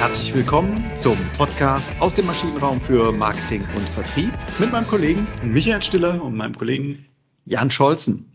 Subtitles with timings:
[0.00, 5.82] Herzlich willkommen zum Podcast aus dem Maschinenraum für Marketing und Vertrieb mit meinem Kollegen Michael
[5.82, 7.04] Stiller und meinem Kollegen
[7.44, 8.32] Jan Scholzen.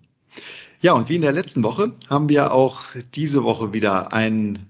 [0.81, 2.85] Ja, und wie in der letzten Woche haben wir auch
[3.15, 4.67] diese Woche wieder einen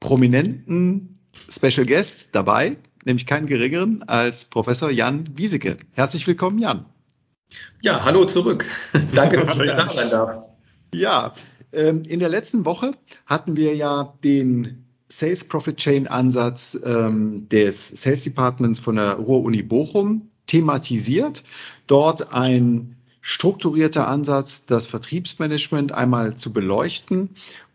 [0.00, 5.76] prominenten Special Guest dabei, nämlich keinen geringeren als Professor Jan Wieseke.
[5.92, 6.84] Herzlich willkommen, Jan.
[7.80, 8.66] Ja, hallo zurück.
[9.14, 10.46] Danke, dass ich wieder da sein darf.
[10.92, 11.32] Ja,
[11.72, 12.90] ähm, in der letzten Woche
[13.24, 14.82] hatten wir ja den
[15.18, 21.42] Sales Profit Chain Ansatz ähm, des Sales Departments von der Ruhr-Uni Bochum thematisiert.
[21.86, 27.30] Dort ein strukturierter Ansatz, das Vertriebsmanagement einmal zu beleuchten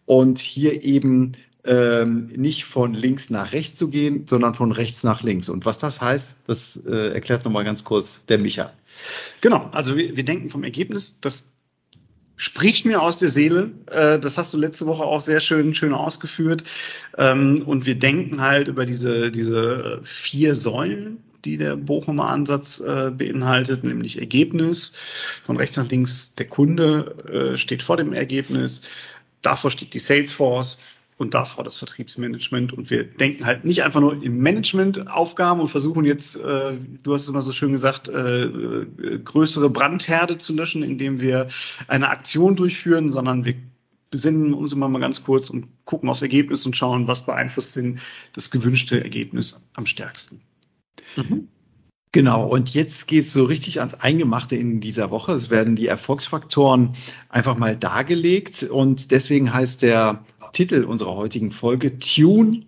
[0.05, 5.21] und hier eben ähm, nicht von links nach rechts zu gehen, sondern von rechts nach
[5.21, 5.49] links.
[5.49, 8.71] Und was das heißt, das äh, erklärt nochmal ganz kurz der Micha.
[9.41, 11.47] Genau, also wir, wir denken vom Ergebnis, das
[12.37, 13.71] spricht mir aus der Seele.
[13.87, 16.63] Äh, das hast du letzte Woche auch sehr schön, schön ausgeführt.
[17.17, 23.11] Ähm, und wir denken halt über diese, diese vier Säulen, die der Bochumer Ansatz äh,
[23.11, 24.93] beinhaltet, nämlich Ergebnis.
[25.45, 28.83] Von rechts nach links der Kunde äh, steht vor dem Ergebnis.
[29.41, 30.79] Davor steht die Salesforce
[31.17, 32.73] und davor das Vertriebsmanagement.
[32.73, 37.23] Und wir denken halt nicht einfach nur im Management-Aufgaben und versuchen jetzt, äh, du hast
[37.23, 41.47] es immer so schön gesagt, äh, äh, größere Brandherde zu löschen, indem wir
[41.87, 43.55] eine Aktion durchführen, sondern wir
[44.11, 47.99] besinnen uns immer mal ganz kurz und gucken aufs Ergebnis und schauen, was beeinflusst denn
[48.33, 50.41] das gewünschte Ergebnis am stärksten.
[51.15, 51.49] Mhm.
[52.17, 55.33] Genau, und jetzt geht es so richtig ans Eingemachte in dieser Woche.
[55.33, 56.95] Es werden die Erfolgsfaktoren
[57.29, 62.63] einfach mal dargelegt und deswegen heißt der Titel unserer heutigen Folge Tune,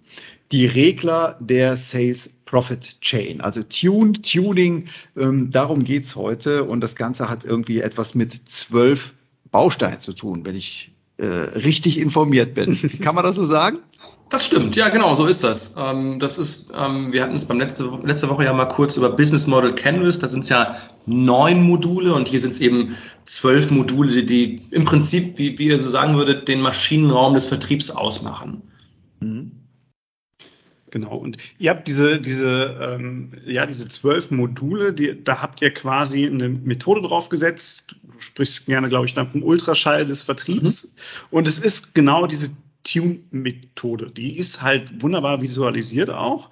[0.51, 3.41] die Regler der Sales Profit Chain.
[3.41, 4.85] Also Tune, Tuning,
[5.17, 9.15] ähm, darum geht's heute und das Ganze hat irgendwie etwas mit zwölf
[9.49, 12.77] Bausteinen zu tun, wenn ich äh, richtig informiert bin.
[13.01, 13.79] Kann man das so sagen?
[14.29, 15.73] Das stimmt, ja genau, so ist das.
[15.75, 19.09] Ähm, das ist, ähm, wir hatten es beim letzte, letzte Woche ja mal kurz über
[19.09, 22.95] Business Model Canvas, da sind es ja neun Module und hier sind es eben
[23.25, 27.89] zwölf Module, die im Prinzip, wie, wie ihr so sagen würdet, den Maschinenraum des Vertriebs
[27.89, 28.61] ausmachen.
[29.19, 29.51] Mhm.
[30.91, 35.71] Genau, und ihr habt diese, diese, ähm, ja, diese zwölf Module, die, da habt ihr
[35.71, 37.95] quasi eine Methode draufgesetzt.
[38.03, 40.85] Du sprichst gerne, glaube ich, dann vom Ultraschall des Vertriebs.
[40.85, 40.89] Mhm.
[41.31, 42.49] Und es ist genau diese
[42.91, 44.11] Tune-Methode.
[44.11, 46.49] Die ist halt wunderbar visualisiert auch.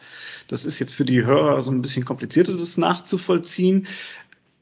[0.47, 3.87] Das ist jetzt für die Hörer so ein bisschen komplizierter, das nachzuvollziehen.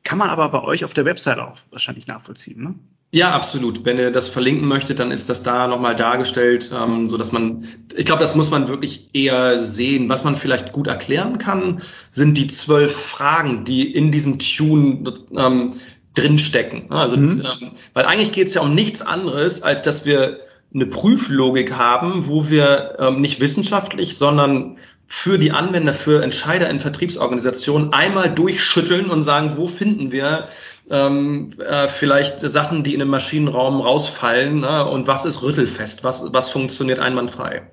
[0.03, 2.75] Kann man aber bei euch auf der Website auch wahrscheinlich nachvollziehen, ne?
[3.12, 3.86] Ja, absolut.
[3.86, 7.66] Wenn ihr das verlinken möchtet, dann ist das da nochmal dargestellt, ähm, so dass man,
[7.96, 10.09] ich glaube, das muss man wirklich eher sehen.
[10.09, 15.72] Was man vielleicht gut erklären kann, sind die zwölf Fragen, die in diesem Tune ähm,
[16.13, 16.92] drinstecken.
[16.92, 17.42] Also, mhm.
[17.42, 20.42] ähm, weil eigentlich geht es ja um nichts anderes, als dass wir
[20.75, 24.78] eine Prüflogik haben, wo wir ähm, nicht wissenschaftlich, sondern
[25.08, 30.50] für die Anwender, für Entscheider in Vertriebsorganisationen einmal durchschütteln und sagen, wo finden wir
[30.90, 34.86] ähm, äh, vielleicht Sachen, die in einem Maschinenraum rausfallen ne?
[34.86, 37.72] und was ist rüttelfest, was, was funktioniert einwandfrei.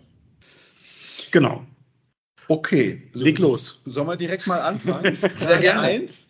[1.33, 1.67] Genau.
[2.49, 3.81] Okay, leg los.
[3.85, 5.17] Sollen wir direkt mal anfangen?
[5.37, 5.81] Sehr gerne.
[5.81, 6.29] Eins.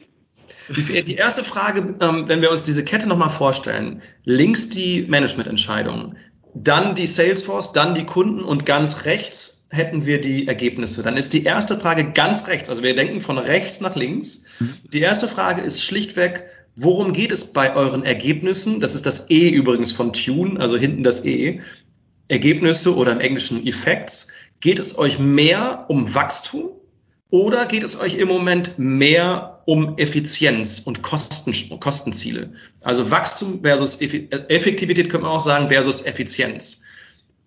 [0.69, 6.16] Die erste Frage, ähm, wenn wir uns diese Kette nochmal vorstellen, links die Managemententscheidungen,
[6.55, 11.03] dann die Salesforce, dann die Kunden und ganz rechts hätten wir die Ergebnisse.
[11.03, 14.43] Dann ist die erste Frage ganz rechts, also wir denken von rechts nach links.
[14.93, 16.47] Die erste Frage ist schlichtweg,
[16.77, 18.81] worum geht es bei euren Ergebnissen?
[18.81, 21.61] Das ist das E übrigens von Tune, also hinten das E.
[22.29, 24.29] Ergebnisse oder im Englischen Effects.
[24.61, 26.71] Geht es euch mehr um Wachstum
[27.31, 32.53] oder geht es euch im Moment mehr um Effizienz und Kosten, Kostenziele?
[32.83, 36.83] Also Wachstum versus Effektivität könnte man auch sagen versus Effizienz.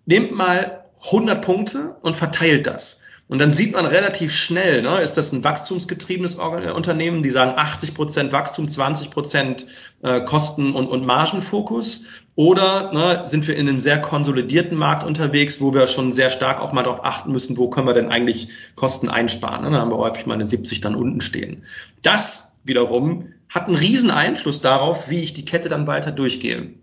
[0.06, 3.02] Nehmt mal 100 Punkte und verteilt das.
[3.28, 7.94] Und dann sieht man relativ schnell, ne, ist das ein wachstumsgetriebenes Unternehmen, die sagen 80
[7.94, 9.66] Prozent Wachstum, 20 Prozent
[10.02, 12.04] äh, Kosten- und, und Margenfokus?
[12.36, 16.60] Oder ne, sind wir in einem sehr konsolidierten Markt unterwegs, wo wir schon sehr stark
[16.60, 19.64] auch mal darauf achten müssen, wo können wir denn eigentlich Kosten einsparen?
[19.64, 19.70] Ne?
[19.70, 21.64] Da haben wir häufig mal eine 70 dann unten stehen.
[22.02, 26.74] Das wiederum hat einen riesen Einfluss darauf, wie ich die Kette dann weiter durchgehe.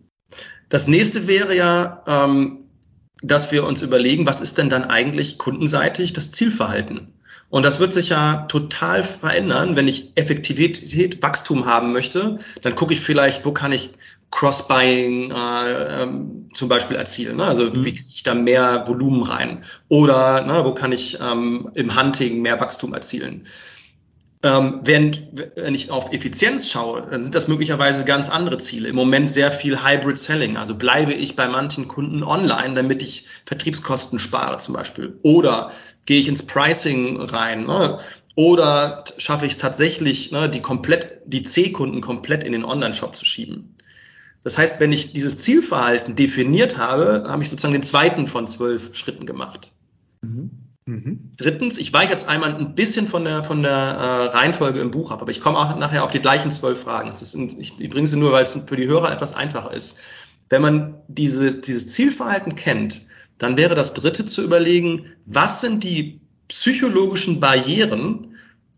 [0.69, 2.61] Das nächste wäre ja, ähm,
[3.21, 7.13] dass wir uns überlegen, was ist denn dann eigentlich kundenseitig das Zielverhalten?
[7.51, 12.39] Und das wird sich ja total verändern, wenn ich Effektivität, Wachstum haben möchte.
[12.63, 13.91] Dann gucke ich vielleicht, wo kann ich
[14.33, 17.37] Cross-Buying äh, ähm, zum Beispiel erzielen.
[17.37, 17.45] Ne?
[17.45, 17.75] Also mhm.
[17.75, 19.63] wie kriege ich da mehr Volumen rein?
[19.89, 23.47] Oder ne, wo kann ich ähm, im Hunting mehr Wachstum erzielen?
[24.41, 25.21] Ähm, während,
[25.55, 28.89] wenn ich auf Effizienz schaue, dann sind das möglicherweise ganz andere Ziele.
[28.89, 30.57] Im Moment sehr viel Hybrid Selling.
[30.57, 35.17] Also bleibe ich bei manchen Kunden online, damit ich Vertriebskosten spare zum Beispiel.
[35.21, 35.71] Oder
[36.05, 37.65] Gehe ich ins Pricing rein?
[37.65, 37.99] Ne?
[38.35, 43.25] Oder schaffe ich es tatsächlich, ne, die komplett, die C-Kunden komplett in den Online-Shop zu
[43.25, 43.75] schieben?
[44.43, 48.95] Das heißt, wenn ich dieses Zielverhalten definiert habe, habe ich sozusagen den zweiten von zwölf
[48.95, 49.73] Schritten gemacht.
[50.21, 50.51] Mhm.
[50.85, 51.31] Mhm.
[51.37, 55.11] Drittens, ich weiche jetzt einmal ein bisschen von der, von der äh, Reihenfolge im Buch
[55.11, 57.09] ab, aber ich komme auch nachher auf die gleichen zwölf Fragen.
[57.09, 59.99] Ist, ich, ich bringe sie nur, weil es für die Hörer etwas einfacher ist.
[60.49, 63.05] Wenn man diese, dieses Zielverhalten kennt,
[63.37, 66.19] dann wäre das dritte zu überlegen, was sind die
[66.49, 68.32] psychologischen Barrieren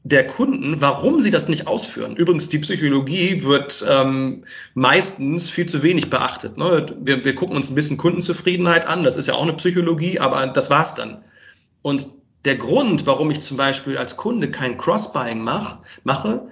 [0.05, 2.15] der Kunden, warum sie das nicht ausführen.
[2.15, 4.43] Übrigens, die Psychologie wird ähm,
[4.75, 6.57] meistens viel zu wenig beachtet.
[6.57, 6.95] Ne?
[7.01, 10.45] Wir, wir gucken uns ein bisschen Kundenzufriedenheit an, das ist ja auch eine Psychologie, aber
[10.45, 11.23] das war's dann.
[11.81, 12.07] Und
[12.45, 16.49] der Grund, warum ich zum Beispiel als Kunde kein Cross-Buying mach, mache,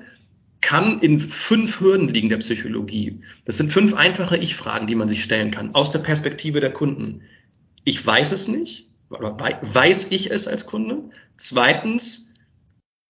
[0.59, 3.21] kann in fünf Hürden liegen der Psychologie.
[3.45, 7.21] Das sind fünf einfache Ich-Fragen, die man sich stellen kann, aus der Perspektive der Kunden.
[7.83, 11.03] Ich weiß es nicht, weiß ich es als Kunde?
[11.37, 12.32] Zweitens,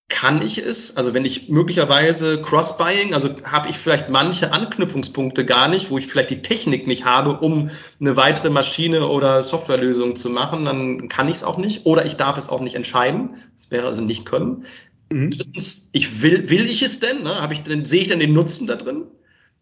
[0.09, 0.95] kann ich es?
[0.95, 6.07] Also wenn ich möglicherweise Cross-Buying, also habe ich vielleicht manche Anknüpfungspunkte gar nicht, wo ich
[6.07, 7.69] vielleicht die Technik nicht habe, um
[7.99, 11.85] eine weitere Maschine oder Softwarelösung zu machen, dann kann ich es auch nicht.
[11.85, 13.35] Oder ich darf es auch nicht entscheiden.
[13.57, 14.65] Das wäre also nicht können.
[15.09, 15.31] Mhm.
[15.31, 17.23] Drittens, ich will, will ich es denn?
[17.23, 17.41] Ne?
[17.41, 19.07] Habe ich denn, sehe ich denn den Nutzen da drin?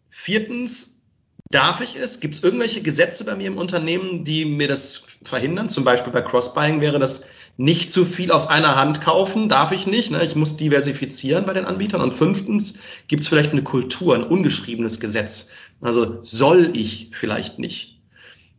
[0.10, 1.02] Viertens,
[1.50, 2.20] darf ich es?
[2.20, 5.70] Gibt es irgendwelche Gesetze bei mir im Unternehmen, die mir das verhindern?
[5.70, 7.26] Zum Beispiel bei Cross-Buying wäre das
[7.58, 10.12] nicht zu viel aus einer Hand kaufen, darf ich nicht.
[10.12, 10.24] Ne?
[10.24, 12.02] Ich muss diversifizieren bei den Anbietern.
[12.02, 15.50] Und fünftens, gibt es vielleicht eine Kultur, ein ungeschriebenes Gesetz.
[15.82, 18.02] Also soll ich vielleicht nicht.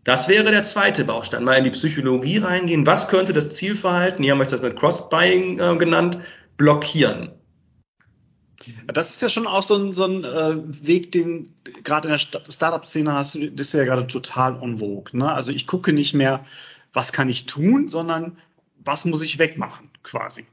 [0.05, 1.45] Das wäre der zweite Baustein.
[1.45, 2.87] Mal in die Psychologie reingehen.
[2.87, 6.19] Was könnte das Zielverhalten, hier haben wir das mit Cross-Buying äh, genannt,
[6.57, 7.31] blockieren?
[8.87, 10.57] Das ist ja schon auch so ein, so ein äh,
[10.87, 15.17] Weg, den gerade in der Startup-Szene hast du, das ist ja gerade total en vogue.
[15.17, 15.31] Ne?
[15.31, 16.45] Also ich gucke nicht mehr,
[16.93, 18.39] was kann ich tun, sondern
[18.85, 20.47] was muss ich wegmachen, quasi.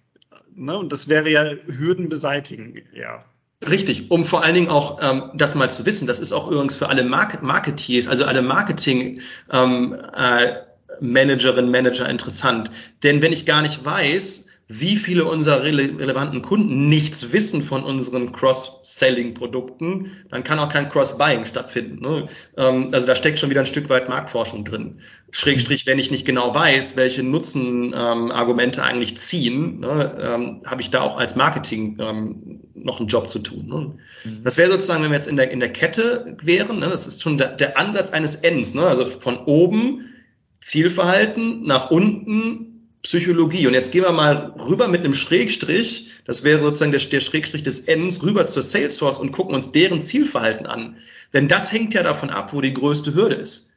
[0.55, 0.77] Ne?
[0.77, 3.23] Und das wäre ja Hürden beseitigen, ja.
[3.67, 6.77] Richtig, um vor allen Dingen auch ähm, das mal zu wissen, das ist auch übrigens
[6.77, 9.19] für alle Market Marketeers, also alle Marketing
[9.51, 10.53] ähm, äh,
[11.01, 12.71] Managerinnen, Manager interessant.
[13.03, 17.83] Denn wenn ich gar nicht weiß, wie viele unserer rele relevanten Kunden nichts wissen von
[17.83, 22.01] unseren Cross-Selling-Produkten, dann kann auch kein Cross-Buying stattfinden.
[22.01, 22.27] Ne?
[22.55, 24.99] Ähm, also da steckt schon wieder ein Stück weit Marktforschung drin.
[25.31, 30.91] Schrägstrich, wenn ich nicht genau weiß, welche Nutzenargumente ähm, eigentlich ziehen, ne, ähm, habe ich
[30.91, 33.65] da auch als Marketing ähm, noch einen Job zu tun.
[33.65, 33.97] Ne?
[34.23, 34.43] Mhm.
[34.43, 37.23] Das wäre sozusagen, wenn wir jetzt in der, in der Kette wären, ne, das ist
[37.23, 38.83] schon der, der Ansatz eines Ends, ne?
[38.83, 40.13] also von oben
[40.59, 42.68] Zielverhalten nach unten
[43.01, 43.67] Psychologie.
[43.67, 47.63] Und jetzt gehen wir mal rüber mit einem Schrägstrich, das wäre sozusagen der, der Schrägstrich
[47.63, 50.97] des Ends, rüber zur Salesforce und gucken uns deren Zielverhalten an.
[51.33, 53.69] Denn das hängt ja davon ab, wo die größte Hürde ist.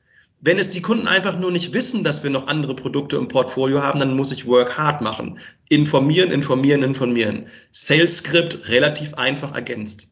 [0.44, 3.80] Wenn es die Kunden einfach nur nicht wissen, dass wir noch andere Produkte im Portfolio
[3.80, 5.38] haben, dann muss ich Work hard machen.
[5.68, 7.46] Informieren, informieren, informieren.
[7.70, 10.08] Sales Script relativ einfach ergänzt.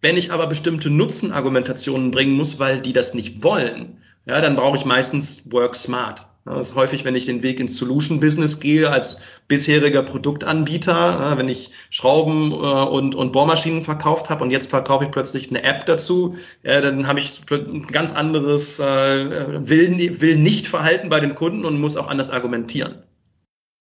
[0.00, 4.76] Wenn ich aber bestimmte Nutzenargumentationen bringen muss, weil die das nicht wollen, ja, dann brauche
[4.76, 6.27] ich meistens Work Smart.
[6.48, 11.72] Das ist häufig, wenn ich den Weg ins Solution-Business gehe als bisheriger Produktanbieter, wenn ich
[11.90, 16.36] Schrauben äh, und, und Bohrmaschinen verkauft habe und jetzt verkaufe ich plötzlich eine App dazu,
[16.62, 21.80] dann habe ich ein ganz anderes äh, will, will nicht Verhalten bei den Kunden und
[21.80, 23.02] muss auch anders argumentieren.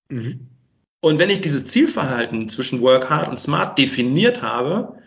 [0.09, 0.47] Mhm.
[0.99, 4.97] Und wenn ich dieses Zielverhalten zwischen Work Hard und Smart definiert habe,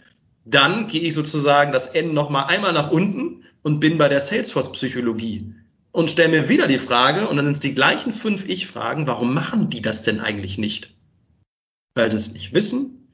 [0.44, 5.54] dann gehe ich sozusagen das N nochmal einmal nach unten und bin bei der Salesforce-Psychologie
[5.92, 9.34] und stelle mir wieder die Frage, und dann sind es die gleichen fünf Ich-Fragen, warum
[9.34, 10.94] machen die das denn eigentlich nicht?
[11.94, 13.08] Weil sie es nicht wissen,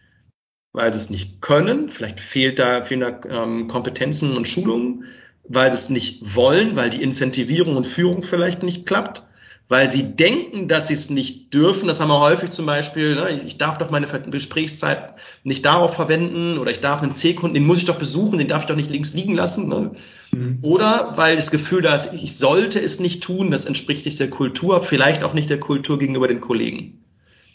[0.73, 5.05] weil sie es nicht können, vielleicht fehlt da, fehlen da ähm, Kompetenzen und Schulungen,
[5.49, 9.23] weil sie es nicht wollen, weil die Incentivierung und Führung vielleicht nicht klappt,
[9.69, 11.89] weil sie denken, dass sie es nicht dürfen.
[11.89, 15.15] Das haben wir häufig zum Beispiel, ne, ich darf doch meine Gesprächszeit
[15.45, 18.63] nicht darauf verwenden oder ich darf einen C-Kunden, den muss ich doch besuchen, den darf
[18.63, 19.69] ich doch nicht links liegen lassen.
[19.69, 19.93] Ne?
[20.37, 20.59] Mhm.
[20.61, 24.29] Oder weil das Gefühl da ist, ich sollte es nicht tun, das entspricht nicht der
[24.29, 27.05] Kultur, vielleicht auch nicht der Kultur gegenüber den Kollegen.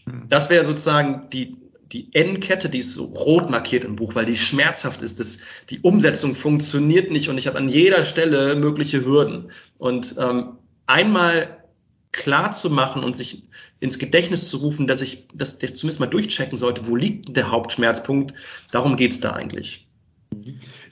[0.06, 0.24] Mhm.
[0.28, 1.58] Das wäre sozusagen die,
[1.92, 5.20] die N-Kette, die ist so rot markiert im Buch, weil die schmerzhaft ist.
[5.20, 9.52] Das, die Umsetzung funktioniert nicht und ich habe an jeder Stelle mögliche Hürden.
[9.78, 10.58] Und ähm,
[10.88, 11.58] einmal
[12.12, 13.44] klar zu machen und sich
[13.80, 18.34] ins Gedächtnis zu rufen, dass ich das zumindest mal durchchecken sollte, wo liegt der Hauptschmerzpunkt,
[18.72, 19.88] darum geht's da eigentlich.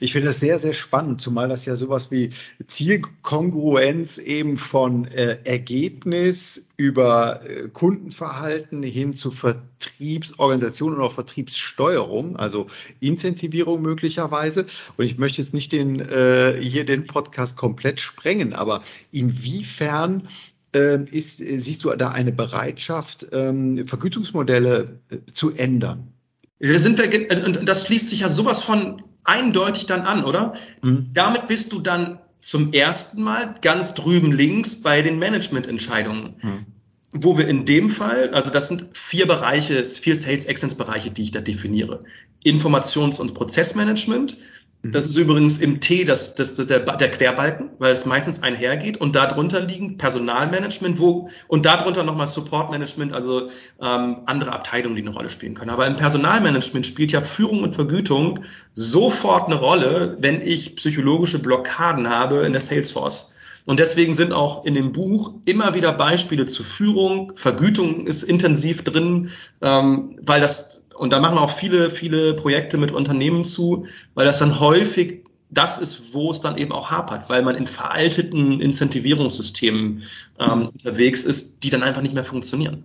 [0.00, 2.30] Ich finde das sehr, sehr spannend, zumal das ja sowas wie
[2.66, 12.66] Zielkongruenz eben von äh, Ergebnis über äh, Kundenverhalten hin zu Vertriebsorganisation und auch Vertriebssteuerung, also
[13.00, 14.66] Incentivierung möglicherweise.
[14.96, 18.82] Und ich möchte jetzt nicht den, äh, hier den Podcast komplett sprengen, aber
[19.12, 20.28] inwiefern
[20.72, 26.12] ähm, ist, siehst du da eine Bereitschaft, ähm, Vergütungsmodelle äh, zu ändern?
[26.58, 30.54] Da sind wir, und das schließt sich ja sowas von eindeutig dann an, oder?
[30.82, 31.10] Mhm.
[31.12, 36.34] Damit bist du dann zum ersten Mal ganz drüben links bei den Managemententscheidungen.
[36.40, 36.66] Mhm.
[37.12, 41.22] Wo wir in dem Fall, also das sind vier Bereiche, vier Sales Excellence Bereiche, die
[41.22, 42.00] ich da definiere.
[42.44, 44.38] Informations- und Prozessmanagement,
[44.82, 49.14] das ist übrigens im T das, das, der, der Querbalken, weil es meistens einhergeht und
[49.14, 55.28] darunter liegen Personalmanagement wo, und darunter nochmal Supportmanagement, also ähm, andere Abteilungen, die eine Rolle
[55.28, 55.70] spielen können.
[55.70, 58.40] Aber im Personalmanagement spielt ja Führung und Vergütung
[58.72, 63.34] sofort eine Rolle, wenn ich psychologische Blockaden habe in der Salesforce.
[63.66, 68.82] Und deswegen sind auch in dem Buch immer wieder Beispiele zu Führung, Vergütung ist intensiv
[68.82, 74.26] drin, ähm, weil das und da machen auch viele, viele Projekte mit Unternehmen zu, weil
[74.26, 78.60] das dann häufig das ist, wo es dann eben auch hapert, weil man in veralteten
[78.60, 80.02] Incentivierungssystemen
[80.38, 82.84] ähm, unterwegs ist, die dann einfach nicht mehr funktionieren.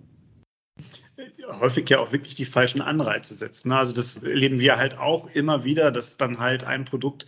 [1.60, 3.70] Häufig ja auch wirklich die falschen Anreize setzen.
[3.70, 7.26] Also das erleben wir halt auch immer wieder, dass dann halt ein Produkt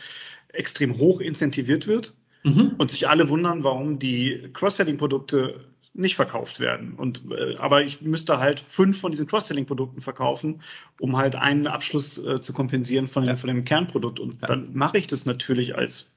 [0.54, 2.14] extrem hoch incentiviert wird
[2.44, 2.76] mhm.
[2.78, 5.66] und sich alle wundern, warum die Cross-Selling-Produkte
[5.98, 6.94] nicht verkauft werden.
[6.94, 10.62] Und äh, aber ich müsste halt fünf von diesen Cross-Selling-Produkten verkaufen,
[11.00, 13.36] um halt einen Abschluss äh, zu kompensieren von, ja.
[13.36, 14.20] von dem Kernprodukt.
[14.20, 14.48] Und ja.
[14.48, 16.12] dann mache ich das natürlich als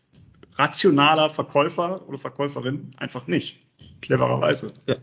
[0.56, 3.60] rationaler Verkäufer oder Verkäuferin einfach nicht.
[4.02, 4.72] Clevererweise.
[4.88, 4.96] Ja.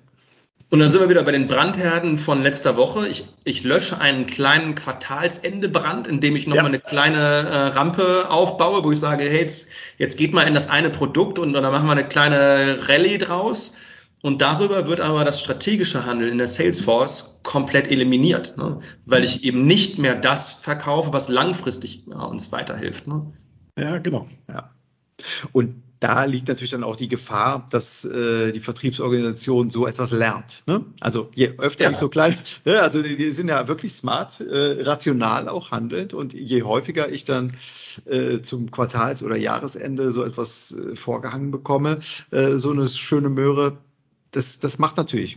[0.71, 3.09] Und dann sind wir wieder bei den Brandherden von letzter Woche.
[3.09, 6.69] Ich, ich lösche einen kleinen Quartalsendebrand, indem ich nochmal ja.
[6.69, 10.69] eine kleine äh, Rampe aufbaue, wo ich sage, hey, jetzt, jetzt geht mal in das
[10.69, 13.77] eine Produkt und, und dann machen wir eine kleine Rallye draus.
[14.21, 18.81] Und darüber wird aber das strategische Handeln in der Salesforce komplett eliminiert, ne?
[19.07, 23.07] weil ich eben nicht mehr das verkaufe, was langfristig ja, uns weiterhilft.
[23.07, 23.33] Ne?
[23.79, 24.29] Ja, genau.
[24.49, 24.75] Ja.
[25.53, 30.63] Und da liegt natürlich dann auch die Gefahr, dass äh, die Vertriebsorganisation so etwas lernt.
[30.67, 30.85] Ne?
[31.01, 31.91] Also je öfter ja.
[31.91, 32.81] ich so klein, ne?
[32.81, 37.25] also die, die, sind ja wirklich smart, äh, rational auch handelnd und je häufiger ich
[37.25, 37.55] dann
[38.05, 41.99] äh, zum Quartals- oder Jahresende so etwas äh, vorgehangen bekomme,
[42.31, 43.79] äh, so eine schöne Möhre,
[44.39, 45.37] das, das macht natürlich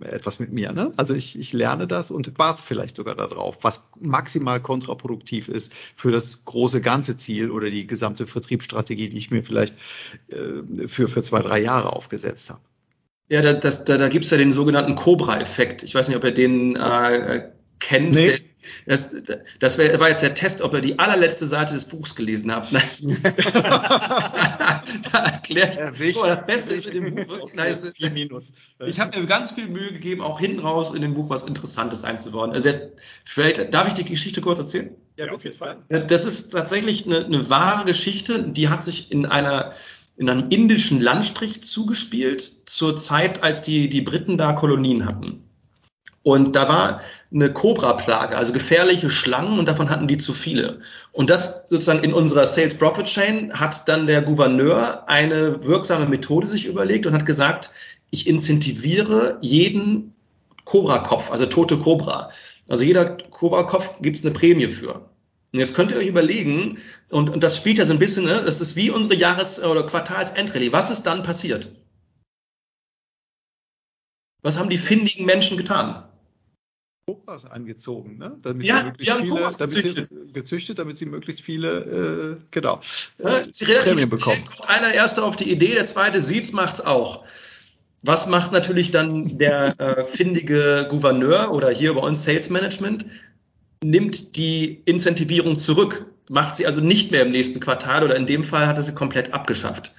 [0.00, 0.72] etwas mit mir.
[0.72, 0.92] Ne?
[0.96, 6.12] Also ich, ich lerne das und warte vielleicht sogar darauf, was maximal kontraproduktiv ist für
[6.12, 9.74] das große ganze Ziel oder die gesamte Vertriebsstrategie, die ich mir vielleicht
[10.28, 12.60] äh, für, für zwei, drei Jahre aufgesetzt habe.
[13.28, 15.82] Ja, da, das, da, da gibt es ja den sogenannten Cobra-Effekt.
[15.82, 17.50] Ich weiß nicht, ob ihr den äh,
[17.80, 18.14] kennt.
[18.14, 18.38] Nee.
[18.86, 19.16] Das,
[19.58, 22.72] das war jetzt der Test, ob ihr die allerletzte Seite des Buchs gelesen habt.
[25.12, 25.78] da erklärt
[26.16, 27.38] oh, das Beste ist in dem Buch.
[27.40, 28.52] Okay, nein, ist, Minus.
[28.86, 32.04] Ich habe mir ganz viel Mühe gegeben, auch hinten raus in dem Buch was Interessantes
[32.04, 32.52] einzubauen.
[32.52, 32.82] Also das,
[33.24, 34.94] vielleicht darf ich die Geschichte kurz erzählen?
[35.16, 35.78] Ja, auf jeden Fall.
[35.88, 39.72] Das ist tatsächlich eine, eine wahre Geschichte, die hat sich in einer
[40.18, 45.42] in einem indischen Landstrich zugespielt zur Zeit, als die, die Briten da Kolonien hatten.
[46.22, 47.02] Und da war
[47.32, 50.80] eine Cobra-Plage, also gefährliche Schlangen und davon hatten die zu viele.
[51.12, 56.46] Und das sozusagen in unserer Sales Profit Chain hat dann der Gouverneur eine wirksame Methode
[56.46, 57.70] sich überlegt und hat gesagt,
[58.10, 60.14] ich incentiviere jeden
[60.64, 62.30] Cobra-Kopf, also tote Cobra.
[62.68, 65.08] Also jeder Cobra-Kopf gibt es eine Prämie für.
[65.52, 66.78] Und jetzt könnt ihr euch überlegen,
[67.08, 69.84] und, und das spielt ja so ein bisschen, ne, das ist wie unsere Jahres- oder
[69.84, 70.72] Quartals-Endrallye.
[70.72, 71.72] Was ist dann passiert?
[74.42, 76.04] Was haben die findigen Menschen getan?
[77.08, 78.36] Kobras angezogen, ne?
[78.42, 80.08] damit ja, sie möglichst viele, Kobras gezüchtet.
[80.10, 82.80] Sie, gezüchtet, damit sie möglichst viele, äh, genau,
[83.22, 84.42] ja, sie Prämien bekommen.
[84.66, 87.24] Einer erste auf die Idee, der zweite sieht's, macht's auch.
[88.02, 93.06] Was macht natürlich dann der äh, findige Gouverneur oder hier bei uns Sales Management?
[93.84, 98.42] Nimmt die Incentivierung zurück, macht sie also nicht mehr im nächsten Quartal oder in dem
[98.42, 99.92] Fall hat er sie komplett abgeschafft.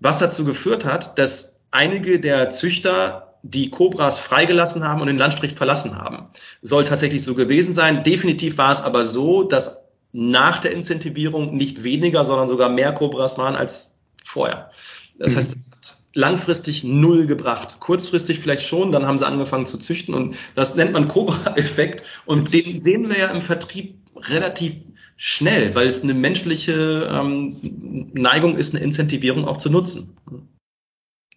[0.00, 5.54] Was dazu geführt hat, dass einige der Züchter die Cobras freigelassen haben und den Landstrich
[5.54, 6.28] verlassen haben.
[6.62, 8.02] Soll tatsächlich so gewesen sein.
[8.02, 13.38] Definitiv war es aber so, dass nach der Incentivierung nicht weniger, sondern sogar mehr Cobras
[13.38, 14.70] waren als vorher.
[15.18, 15.36] Das mhm.
[15.36, 17.78] heißt, es hat langfristig null gebracht.
[17.78, 22.52] Kurzfristig vielleicht schon, dann haben sie angefangen zu züchten und das nennt man Cobra-Effekt und
[22.52, 24.74] den sehen wir ja im Vertrieb relativ
[25.16, 30.16] schnell, weil es eine menschliche ähm, Neigung ist, eine Incentivierung auch zu nutzen.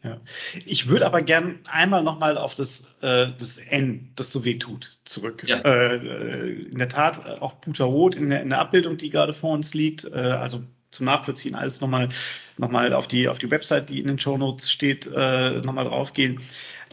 [0.02, 0.22] Ja.
[0.66, 4.98] Ich würde aber gern einmal nochmal auf das, äh, das N, das so weh tut,
[5.04, 5.44] zurück.
[5.46, 5.58] Ja.
[5.58, 9.52] Äh, in der Tat, äh, auch Puterrot in der, in der Abbildung, die gerade vor
[9.52, 12.10] uns liegt, äh, also zum Nachvollziehen alles nochmal
[12.58, 15.86] noch mal auf, die, auf die Website, die in den Show Notes steht, äh, nochmal
[15.86, 16.40] draufgehen.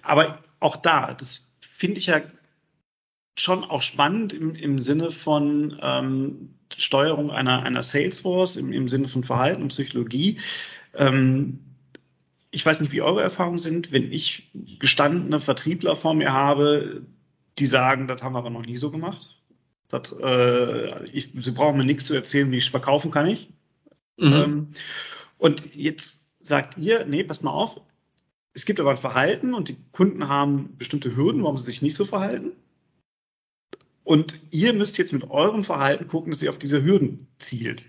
[0.02, 2.20] Aber auch da, das finde ich ja
[3.38, 9.08] schon auch spannend im, im Sinne von ähm, Steuerung einer, einer Salesforce, im, im Sinne
[9.08, 10.40] von Verhalten und Psychologie.
[10.94, 11.60] Ähm,
[12.56, 17.02] ich weiß nicht, wie eure Erfahrungen sind, wenn ich gestandene Vertriebler vor mir habe,
[17.58, 19.36] die sagen, das haben wir aber noch nie so gemacht.
[19.88, 23.50] Das, äh, ich, sie brauchen mir nichts zu erzählen, wie ich verkaufen kann ich.
[24.16, 24.32] Mhm.
[24.32, 24.68] Ähm,
[25.36, 27.78] und jetzt sagt ihr, nee, passt mal auf,
[28.54, 31.94] es gibt aber ein Verhalten und die Kunden haben bestimmte Hürden, warum sie sich nicht
[31.94, 32.52] so verhalten.
[34.06, 37.82] Und ihr müsst jetzt mit eurem Verhalten gucken, dass ihr auf diese Hürden zielt.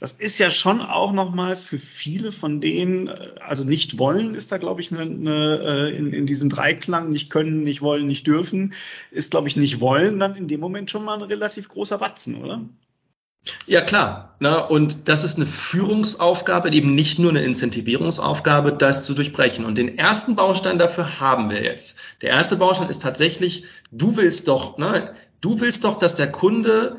[0.00, 4.52] Das ist ja schon auch nochmal für viele von denen, äh, also nicht wollen ist
[4.52, 8.26] da, glaube ich, eine, eine, äh, in, in diesem Dreiklang, nicht können, nicht wollen, nicht
[8.26, 8.74] dürfen,
[9.10, 12.34] ist, glaube ich, nicht wollen dann in dem Moment schon mal ein relativ großer Batzen,
[12.34, 12.66] oder?
[13.66, 14.36] Ja, klar.
[14.38, 19.64] Na, und das ist eine Führungsaufgabe, eben nicht nur eine Incentivierungsaufgabe, das zu durchbrechen.
[19.64, 21.98] Und den ersten Baustein dafür haben wir jetzt.
[22.22, 26.98] Der erste Baustein ist tatsächlich, du willst doch, ne, du willst doch, dass der Kunde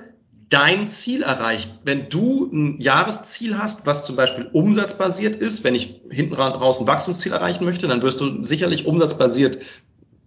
[0.50, 1.72] dein Ziel erreicht.
[1.84, 6.88] Wenn du ein Jahresziel hast, was zum Beispiel umsatzbasiert ist, wenn ich hinten raus ein
[6.88, 9.60] Wachstumsziel erreichen möchte, dann wirst du sicherlich umsatzbasiert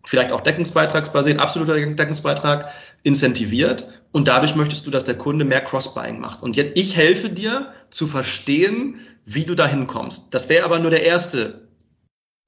[0.05, 6.21] vielleicht auch deckungsbeitragsbasiert, absoluter Deckungsbeitrag incentiviert und dadurch möchtest du, dass der Kunde mehr Cross-Buying
[6.21, 6.43] macht.
[6.43, 8.95] Und jetzt, ich helfe dir zu verstehen,
[9.27, 10.33] wie du da hinkommst.
[10.33, 11.69] Das wäre aber nur der erste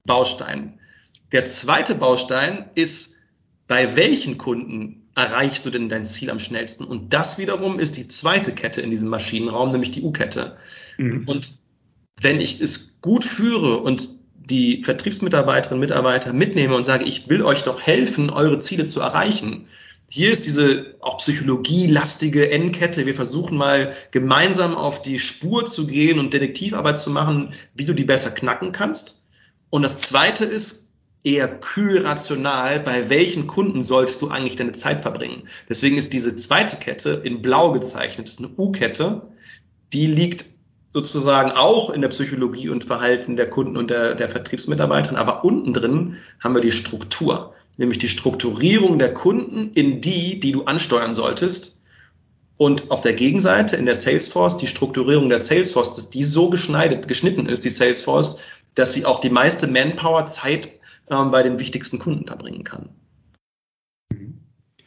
[0.03, 0.79] Baustein.
[1.31, 3.17] Der zweite Baustein ist,
[3.67, 6.85] bei welchen Kunden erreichst du denn dein Ziel am schnellsten?
[6.85, 10.57] Und das wiederum ist die zweite Kette in diesem Maschinenraum, nämlich die U-Kette.
[10.97, 11.27] Mhm.
[11.27, 11.51] Und
[12.19, 17.43] wenn ich es gut führe und die Vertriebsmitarbeiterinnen und Mitarbeiter mitnehme und sage, ich will
[17.43, 19.67] euch doch helfen, eure Ziele zu erreichen.
[20.11, 23.05] Hier ist diese auch psychologielastige Endkette.
[23.05, 27.93] Wir versuchen mal gemeinsam auf die Spur zu gehen und Detektivarbeit zu machen, wie du
[27.93, 29.27] die besser knacken kannst.
[29.69, 30.89] Und das zweite ist
[31.23, 35.47] eher kühl rational, bei welchen Kunden solltest du eigentlich deine Zeit verbringen.
[35.67, 39.21] Deswegen ist diese zweite Kette in blau gezeichnet, das ist eine U-Kette,
[39.93, 40.45] die liegt
[40.91, 45.17] sozusagen auch in der Psychologie und Verhalten der Kunden und der, der Vertriebsmitarbeiter.
[45.19, 50.51] Aber unten drin haben wir die Struktur, nämlich die Strukturierung der Kunden in die, die
[50.51, 51.81] du ansteuern solltest.
[52.57, 57.07] Und auf der Gegenseite in der Salesforce die Strukturierung der Salesforce, dass die so geschneidet,
[57.07, 58.41] geschnitten ist, die Salesforce,
[58.75, 60.77] dass sie auch die meiste Manpower Zeit
[61.09, 62.89] ähm, bei den wichtigsten Kunden verbringen kann.
[64.11, 64.41] Mhm.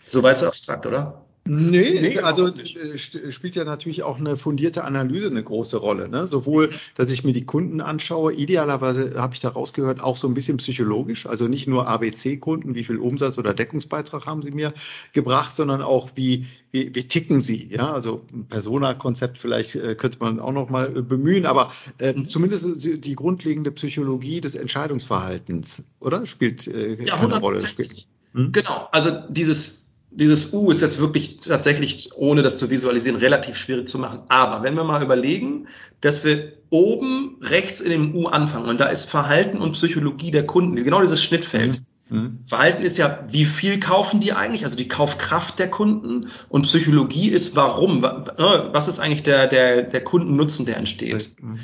[0.05, 1.25] Soweit so abstrakt, oder?
[1.45, 6.09] Nee, nee also äh, spielt ja natürlich auch eine fundierte Analyse eine große Rolle.
[6.09, 6.29] Ne?
[6.29, 10.35] Sowohl, dass ich mir die Kunden anschaue, idealerweise habe ich da rausgehört, auch so ein
[10.35, 14.73] bisschen psychologisch, also nicht nur ABC-Kunden, wie viel Umsatz oder Deckungsbeitrag haben sie mir
[15.13, 17.69] gebracht, sondern auch wie, wie, wie ticken sie.
[17.73, 22.13] Ja, also ein Persona-Konzept vielleicht äh, könnte man auch noch mal äh, bemühen, aber äh,
[22.13, 22.29] mhm.
[22.29, 26.25] zumindest die grundlegende Psychologie des Entscheidungsverhaltens, oder?
[26.25, 27.59] Spielt äh, ja, eine Rolle.
[27.59, 28.07] Spielt.
[28.35, 28.53] Hm?
[28.53, 29.82] Genau, also dieses
[30.15, 34.21] dieses U ist jetzt wirklich tatsächlich, ohne das zu visualisieren, relativ schwierig zu machen.
[34.29, 35.69] Aber wenn wir mal überlegen,
[36.01, 40.47] dass wir oben rechts in dem U anfangen und da ist Verhalten und Psychologie der
[40.47, 41.81] Kunden, genau dieses Schnittfeld.
[42.09, 42.19] Mhm.
[42.19, 42.39] mhm.
[42.47, 47.31] Verhalten ist ja, wie viel kaufen die eigentlich, also die Kaufkraft der Kunden und Psychologie
[47.31, 51.37] ist, warum, ne, was ist eigentlich der, der, der Kundennutzen, der entsteht.
[51.41, 51.59] Mhm.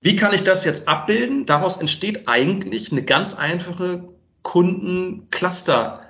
[0.00, 1.44] Wie kann ich das jetzt abbilden?
[1.46, 4.08] Daraus entsteht eigentlich eine ganz einfache
[4.42, 6.00] Kundencluster.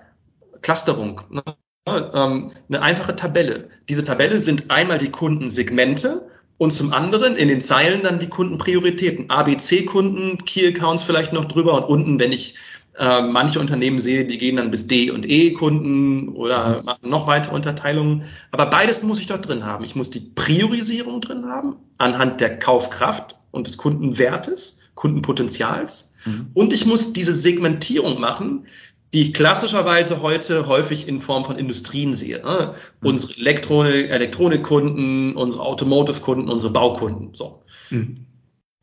[0.63, 1.23] Clusterung.
[1.31, 1.43] Ne?
[1.87, 3.69] Ähm, eine einfache Tabelle.
[3.89, 9.31] Diese Tabelle sind einmal die Kundensegmente und zum anderen in den Zeilen dann die Kundenprioritäten.
[9.31, 12.55] ABC-Kunden, Key-Accounts vielleicht noch drüber und unten, wenn ich
[12.99, 17.55] äh, manche Unternehmen sehe, die gehen dann bis D und E-Kunden oder machen noch weitere
[17.55, 18.25] Unterteilungen.
[18.51, 19.85] Aber beides muss ich dort drin haben.
[19.85, 26.13] Ich muss die Priorisierung drin haben anhand der Kaufkraft und des Kundenwertes, Kundenpotenzials.
[26.27, 26.51] Mhm.
[26.53, 28.67] Und ich muss diese Segmentierung machen,
[29.13, 32.43] die ich klassischerweise heute häufig in Form von Industrien sehe.
[32.43, 32.75] Ne?
[33.01, 33.09] Mhm.
[33.09, 37.35] Unsere Elektronik, Elektronikkunden, unsere Automotive-Kunden, unsere Baukunden.
[37.35, 37.63] So.
[37.91, 38.27] Mhm.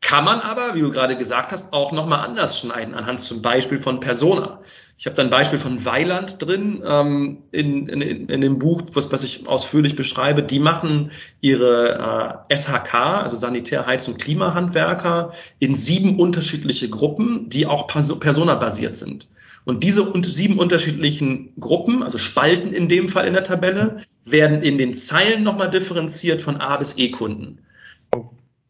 [0.00, 3.80] Kann man aber, wie du gerade gesagt hast, auch nochmal anders schneiden, anhand zum Beispiel
[3.80, 4.60] von Persona.
[4.96, 9.12] Ich habe da ein Beispiel von Weiland drin ähm, in, in, in dem Buch, was,
[9.12, 10.42] was ich ausführlich beschreibe.
[10.42, 17.66] Die machen ihre äh, SHK, also Sanitär, Heiz- und Klimahandwerker, in sieben unterschiedliche Gruppen, die
[17.66, 19.28] auch personabasiert sind.
[19.68, 24.78] Und diese sieben unterschiedlichen Gruppen, also Spalten in dem Fall in der Tabelle, werden in
[24.78, 27.58] den Zeilen nochmal differenziert von A bis E-Kunden.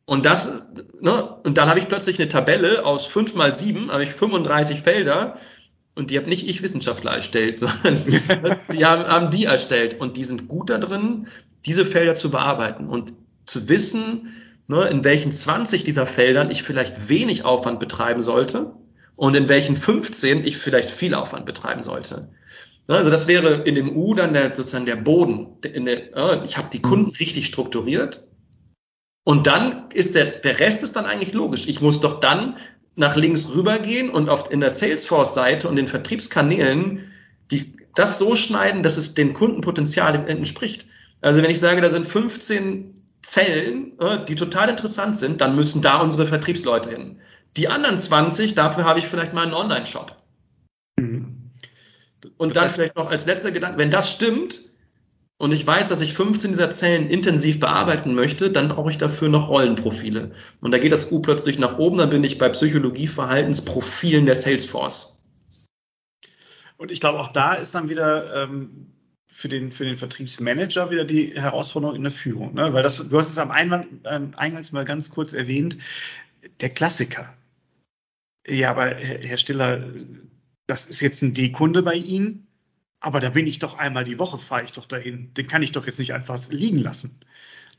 [0.06, 4.02] Und das, ne, und dann habe ich plötzlich eine Tabelle aus fünf mal sieben, habe
[4.02, 5.38] ich 35 Felder,
[5.94, 8.02] und die habe nicht ich Wissenschaftler erstellt, sondern
[8.72, 10.00] die haben, haben die erstellt.
[10.00, 11.28] Und die sind gut da drin,
[11.64, 13.12] diese Felder zu bearbeiten und
[13.46, 14.34] zu wissen,
[14.66, 18.72] ne, in welchen 20 dieser Feldern ich vielleicht wenig Aufwand betreiben sollte
[19.18, 22.30] und in welchen 15 ich vielleicht viel Aufwand betreiben sollte.
[22.86, 25.60] Also das wäre in dem U dann der, sozusagen der Boden.
[25.62, 28.26] Der, ich habe die Kunden richtig strukturiert
[29.24, 31.66] und dann ist der, der Rest ist dann eigentlich logisch.
[31.66, 32.56] Ich muss doch dann
[32.94, 37.12] nach links rübergehen und oft in der Salesforce-Seite und den Vertriebskanälen
[37.50, 40.86] die, das so schneiden, dass es den Kundenpotenzial entspricht.
[41.20, 45.98] Also wenn ich sage, da sind 15 Zellen, die total interessant sind, dann müssen da
[45.98, 47.18] unsere Vertriebsleute hin.
[47.56, 50.16] Die anderen 20, dafür habe ich vielleicht mal einen Online-Shop.
[50.98, 51.50] Mhm.
[52.36, 54.60] Und dann vielleicht noch als letzter Gedanke, wenn das stimmt,
[55.40, 59.28] und ich weiß, dass ich 15 dieser Zellen intensiv bearbeiten möchte, dann brauche ich dafür
[59.28, 60.32] noch Rollenprofile.
[60.60, 65.22] Und da geht das U plötzlich nach oben, dann bin ich bei Psychologie-Verhaltensprofilen der Salesforce.
[66.76, 68.88] Und ich glaube, auch da ist dann wieder ähm,
[69.32, 72.54] für, den, für den Vertriebsmanager wieder die Herausforderung in der Führung.
[72.54, 72.72] Ne?
[72.72, 75.78] Weil das, du hast es am Einwand, äh, Eingangs mal ganz kurz erwähnt,
[76.60, 77.32] der Klassiker.
[78.48, 79.84] Ja, aber Herr, Stiller,
[80.66, 82.48] das ist jetzt ein D-Kunde bei Ihnen
[83.00, 85.32] aber da bin ich doch einmal die Woche, fahre ich doch dahin.
[85.34, 87.20] Den kann ich doch jetzt nicht einfach liegen lassen.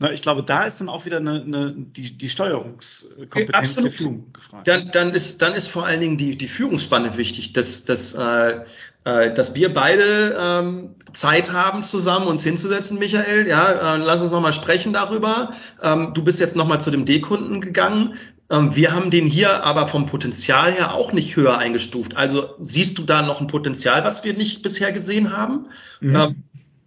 [0.01, 3.91] Na, ich glaube, da ist dann auch wieder eine, eine, die, die Steuerungskompetenz Absolut.
[3.91, 4.65] der Führung gefragt.
[4.65, 8.63] Dann, dann, ist, dann ist vor allen Dingen die, die Führungsspanne wichtig, dass, dass, äh,
[9.03, 13.45] äh, dass wir beide ähm, Zeit haben, zusammen uns hinzusetzen, Michael.
[13.45, 15.53] Ja, äh, lass uns nochmal sprechen darüber.
[15.83, 18.13] Ähm, du bist jetzt nochmal zu dem D-Kunden gegangen.
[18.51, 22.17] Ähm, wir haben den hier aber vom Potenzial her auch nicht höher eingestuft.
[22.17, 25.67] Also siehst du da noch ein Potenzial, was wir nicht bisher gesehen haben?
[26.01, 26.15] Mhm.
[26.15, 26.43] Ähm,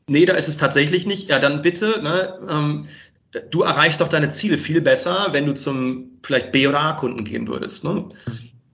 [0.08, 1.28] nee, da ist es tatsächlich nicht.
[1.30, 2.86] Ja, dann bitte, ne, ähm,
[3.50, 7.48] du erreichst doch deine Ziele viel besser, wenn du zum vielleicht B- oder A-Kunden gehen
[7.48, 7.84] würdest.
[7.84, 8.10] Ne?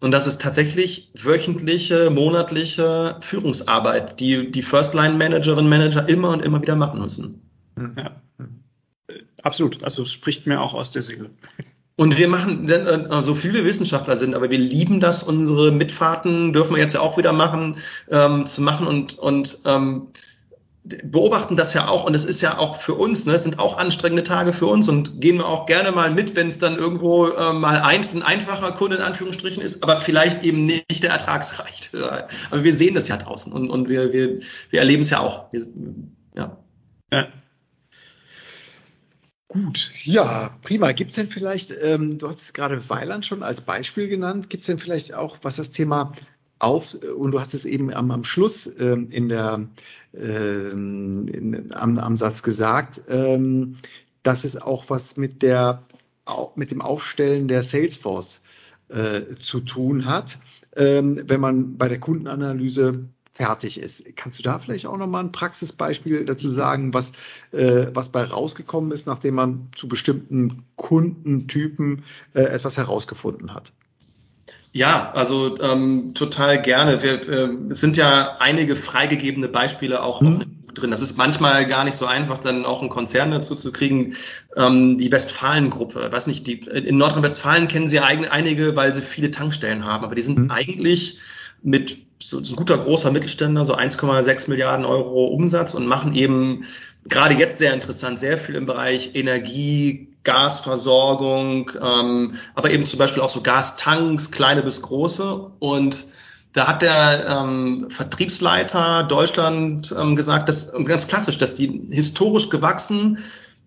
[0.01, 6.77] Und das ist tatsächlich wöchentliche, monatliche Führungsarbeit, die die First-Line-Managerinnen Manager immer und immer wieder
[6.77, 7.43] machen müssen.
[7.97, 8.21] Ja,
[9.43, 9.83] absolut.
[9.85, 11.31] Also spricht mir auch aus der Seele.
[11.99, 16.53] Und wir machen, äh, so viel wir Wissenschaftler sind, aber wir lieben das, unsere Mitfahrten
[16.53, 20.07] dürfen wir jetzt ja auch wieder machen, ähm, zu machen und, und ähm,
[20.85, 23.79] beobachten das ja auch und es ist ja auch für uns, ne, es sind auch
[23.79, 27.27] anstrengende Tage für uns und gehen wir auch gerne mal mit, wenn es dann irgendwo
[27.27, 31.89] äh, mal ein, ein einfacher Kunde in Anführungsstrichen ist, aber vielleicht eben nicht der ertragsreiche.
[32.53, 34.39] Aber wir sehen das ja draußen und, und wir, wir,
[34.71, 35.53] wir erleben es ja auch.
[35.53, 35.63] Wir,
[36.37, 36.57] ja.
[37.13, 37.27] ja.
[39.49, 40.93] Gut, ja, prima.
[40.93, 44.67] Gibt es denn vielleicht, ähm, du hast gerade Weiland schon als Beispiel genannt, gibt es
[44.67, 46.13] denn vielleicht auch, was das Thema
[46.59, 49.67] auf, und du hast es eben am, am Schluss ähm, in der,
[50.15, 53.79] ähm, in, am, am Satz gesagt, ähm,
[54.23, 55.83] dass es auch was mit, der,
[56.55, 58.43] mit dem Aufstellen der Salesforce
[58.89, 60.39] äh, zu tun hat,
[60.77, 64.05] ähm, wenn man bei der Kundenanalyse fertig ist.
[64.17, 67.13] Kannst du da vielleicht auch nochmal ein Praxisbeispiel dazu sagen, was,
[67.53, 72.03] äh, was bei rausgekommen ist, nachdem man zu bestimmten Kundentypen
[72.35, 73.73] äh, etwas herausgefunden hat?
[74.73, 77.01] Ja, also ähm, total gerne.
[77.01, 77.29] Wir,
[77.69, 80.45] wir sind ja einige freigegebene Beispiele auch mhm.
[80.75, 80.91] drin.
[80.91, 84.17] Das ist manchmal gar nicht so einfach, dann auch einen Konzern dazu zu kriegen.
[84.57, 89.85] Ähm, die Westfalen-Gruppe, weiß nicht, die, in Nordrhein-Westfalen kennen sie einige, weil sie viele Tankstellen
[89.85, 90.51] haben, aber die sind mhm.
[90.51, 91.19] eigentlich
[91.63, 96.65] mit so, so ein guter großer Mittelständler, so 1,6 Milliarden Euro Umsatz und machen eben
[97.09, 103.23] gerade jetzt sehr interessant, sehr viel im Bereich Energie, Gasversorgung, ähm, aber eben zum Beispiel
[103.23, 105.53] auch so Gastanks, kleine bis große.
[105.59, 106.07] Und
[106.53, 113.19] da hat der ähm, Vertriebsleiter Deutschland ähm, gesagt, dass ganz klassisch, dass die historisch gewachsen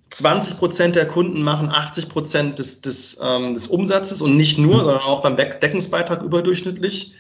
[0.10, 4.84] 20 Prozent der Kunden machen 80 Prozent des, des, ähm, des Umsatzes und nicht nur,
[4.84, 7.14] sondern auch beim Deckungsbeitrag überdurchschnittlich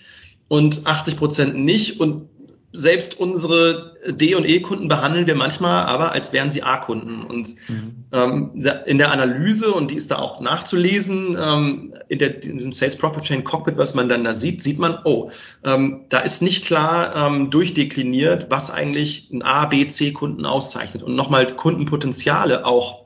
[0.52, 2.02] und 80 Prozent nicht.
[2.02, 2.28] Und
[2.74, 7.24] selbst unsere D- und E-Kunden behandeln wir manchmal aber, als wären sie A-Kunden.
[7.24, 8.04] Und mhm.
[8.12, 12.74] ähm, in der Analyse, und die ist da auch nachzulesen, ähm, in, der, in dem
[12.74, 15.32] Sales Profit Chain Cockpit, was man dann da sieht, sieht man, oh,
[15.64, 21.02] ähm, da ist nicht klar ähm, durchdekliniert, was eigentlich ein A, B, C-Kunden auszeichnet.
[21.02, 23.06] Und nochmal Kundenpotenziale auch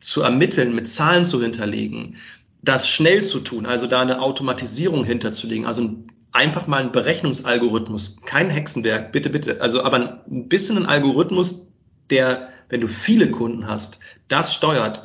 [0.00, 2.16] zu ermitteln, mit Zahlen zu hinterlegen,
[2.62, 8.16] das schnell zu tun, also da eine Automatisierung hinterzulegen, also ein einfach mal ein Berechnungsalgorithmus,
[8.24, 9.60] kein Hexenwerk, bitte, bitte.
[9.60, 11.70] Also aber ein bisschen ein Algorithmus,
[12.10, 15.04] der, wenn du viele Kunden hast, das steuert.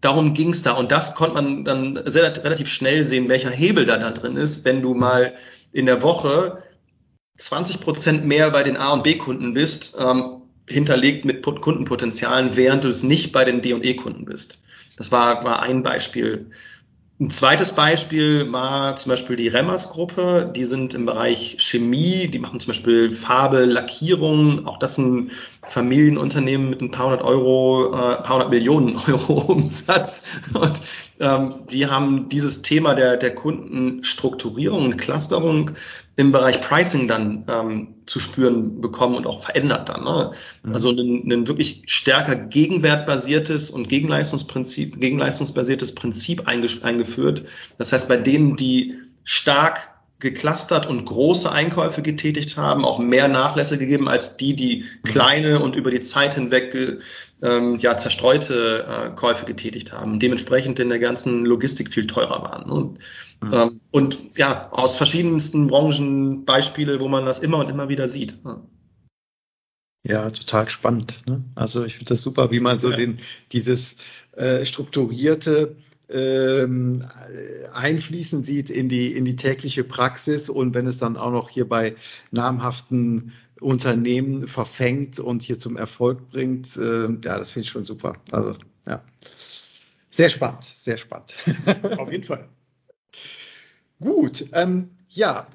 [0.00, 3.98] Darum ging's da und das konnte man dann sehr, relativ schnell sehen, welcher Hebel da,
[3.98, 5.34] da drin ist, wenn du mal
[5.72, 6.62] in der Woche
[7.38, 12.88] 20 Prozent mehr bei den A- und B-Kunden bist, ähm, hinterlegt mit Kundenpotenzialen, während du
[12.88, 14.62] es nicht bei den D- und E-Kunden bist.
[14.96, 16.50] Das war, war ein Beispiel.
[17.22, 20.50] Ein zweites Beispiel war zum Beispiel die Remmers-Gruppe.
[20.56, 24.66] Die sind im Bereich Chemie, die machen zum Beispiel Farbe, Lackierung.
[24.66, 25.30] Auch das ein
[25.68, 30.24] Familienunternehmen mit ein paar hundert Euro, äh, paar hundert Millionen Euro Umsatz.
[30.54, 30.80] Und
[31.20, 35.70] ähm, wir haben dieses Thema der, der Kundenstrukturierung und Clusterung
[36.16, 40.04] im Bereich Pricing dann ähm, zu spüren bekommen und auch verändert dann.
[40.04, 40.32] Ne?
[40.62, 40.74] Mhm.
[40.74, 47.44] Also ein, ein wirklich stärker gegenwertbasiertes und Gegenleistungsprinzip, gegenleistungsbasiertes Prinzip eingeführt.
[47.78, 48.94] Das heißt, bei denen, die
[49.24, 49.91] stark
[50.22, 55.76] geclustert und große Einkäufe getätigt haben, auch mehr Nachlässe gegeben als die, die kleine und
[55.76, 56.74] über die Zeit hinweg
[57.42, 62.70] ähm, ja, zerstreute äh, Käufe getätigt haben, dementsprechend in der ganzen Logistik viel teurer waren.
[62.70, 62.98] Und,
[63.42, 63.52] mhm.
[63.52, 68.38] ähm, und ja, aus verschiedensten Branchen Beispiele, wo man das immer und immer wieder sieht.
[70.04, 71.22] Ja, total spannend.
[71.26, 71.44] Ne?
[71.56, 72.96] Also ich finde das super, wie man so ja.
[72.96, 73.18] den,
[73.50, 73.96] dieses
[74.36, 75.76] äh, strukturierte
[76.08, 77.04] ähm,
[77.72, 81.68] einfließen sieht in die, in die tägliche Praxis und wenn es dann auch noch hier
[81.68, 81.94] bei
[82.30, 88.16] namhaften Unternehmen verfängt und hier zum Erfolg bringt, äh, ja, das finde ich schon super.
[88.30, 88.54] Also,
[88.86, 89.02] ja.
[90.10, 91.34] Sehr spannend, sehr spannend.
[91.98, 92.48] Auf jeden Fall.
[93.98, 95.46] Gut, ähm, ja,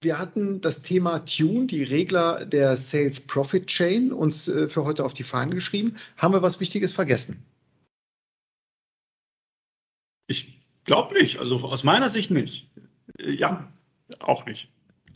[0.00, 5.04] wir hatten das Thema Tune, die Regler der Sales Profit Chain, uns äh, für heute
[5.04, 5.96] auf die Fahnen geschrieben.
[6.16, 7.44] Haben wir was Wichtiges vergessen?
[10.26, 11.38] Ich glaube nicht.
[11.38, 12.68] Also aus meiner Sicht nicht.
[13.18, 13.68] Äh, ja,
[14.20, 14.68] auch nicht.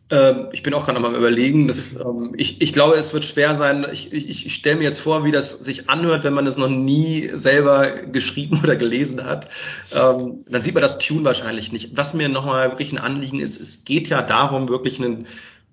[0.08, 1.66] Ähm, ich bin auch gerade noch mal überlegen.
[1.66, 3.86] Dass, ähm, ich, ich glaube, es wird schwer sein.
[3.92, 6.68] Ich, ich, ich stelle mir jetzt vor, wie das sich anhört, wenn man es noch
[6.68, 9.48] nie selber geschrieben oder gelesen hat.
[9.92, 11.96] Ähm, dann sieht man das Tune wahrscheinlich nicht.
[11.96, 15.26] Was mir nochmal wirklich ein Anliegen ist, es geht ja darum, wirklich einen,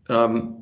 [0.10, 0.56] ähm,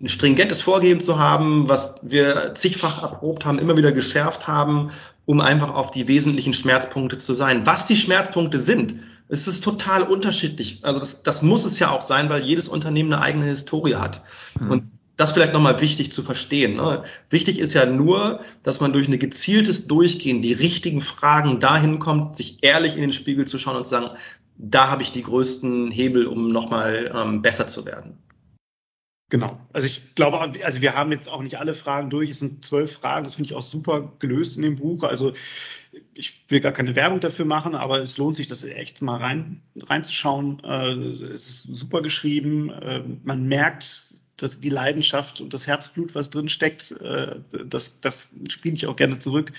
[0.00, 4.90] ein stringentes Vorgehen zu haben, was wir zigfach erprobt haben, immer wieder geschärft haben,
[5.26, 7.66] um einfach auf die wesentlichen Schmerzpunkte zu sein.
[7.66, 10.80] Was die Schmerzpunkte sind, es ist total unterschiedlich.
[10.82, 14.22] Also das, das muss es ja auch sein, weil jedes Unternehmen eine eigene Historie hat.
[14.60, 14.70] Mhm.
[14.70, 16.76] Und das vielleicht nochmal wichtig zu verstehen.
[16.76, 17.04] Ne?
[17.30, 22.36] Wichtig ist ja nur, dass man durch ein gezieltes Durchgehen die richtigen Fragen dahin kommt,
[22.36, 24.10] sich ehrlich in den Spiegel zu schauen und zu sagen,
[24.56, 28.18] da habe ich die größten Hebel, um nochmal ähm, besser zu werden.
[29.30, 29.58] Genau.
[29.72, 32.30] Also ich glaube, also wir haben jetzt auch nicht alle Fragen durch.
[32.30, 33.24] Es sind zwölf Fragen.
[33.24, 35.02] Das finde ich auch super gelöst in dem Buch.
[35.02, 35.32] Also
[36.12, 39.62] ich will gar keine Werbung dafür machen, aber es lohnt sich, das echt mal rein,
[39.76, 40.62] reinzuschauen.
[40.62, 40.92] Äh,
[41.34, 42.70] es ist super geschrieben.
[42.70, 48.30] Äh, man merkt, dass die Leidenschaft und das Herzblut, was drin steckt, äh, das, das
[48.50, 49.52] spiele ich auch gerne zurück.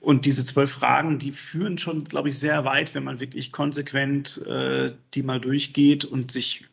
[0.00, 4.38] Und diese zwölf Fragen, die führen schon, glaube ich, sehr weit, wenn man wirklich konsequent
[4.46, 6.66] äh, die mal durchgeht und sich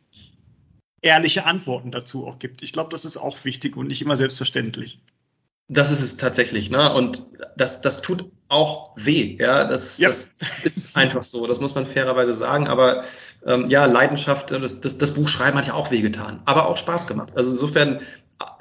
[1.05, 2.63] ehrliche Antworten dazu auch gibt.
[2.63, 4.99] Ich glaube, das ist auch wichtig und nicht immer selbstverständlich.
[5.67, 6.93] Das ist es tatsächlich, ne?
[6.93, 7.23] Und
[7.57, 9.63] das, das tut auch weh, ja.
[9.63, 10.09] Das, ja.
[10.09, 10.31] das
[10.63, 11.47] ist einfach so.
[11.47, 12.67] Das muss man fairerweise sagen.
[12.67, 13.03] Aber
[13.45, 17.07] ähm, ja, Leidenschaft, das, das, das Buch schreiben hat ja auch wehgetan, aber auch Spaß
[17.07, 17.33] gemacht.
[17.35, 18.01] Also insofern,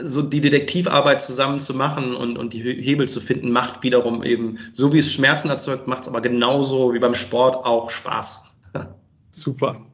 [0.01, 4.59] so die Detektivarbeit zusammen zu machen und, und die Hebel zu finden, macht wiederum eben,
[4.73, 8.43] so wie es Schmerzen erzeugt, macht es aber genauso wie beim Sport auch Spaß.
[9.31, 9.85] Super.